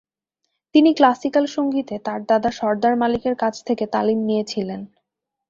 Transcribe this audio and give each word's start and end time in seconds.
তিনি 0.75 0.89
ক্লাসিকাল 0.93 1.45
সঙ্গীতে 1.47 1.95
তার 2.05 2.19
দাদা 2.25 2.49
সর্দার 2.51 2.93
মালিকের 2.95 3.35
কাছ 3.35 3.55
থেকে 3.67 3.85
তালিম 3.87 4.19
নিয়েছিলেন। 4.25 4.81